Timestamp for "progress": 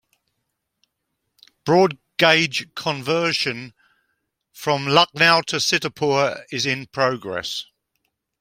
6.87-7.65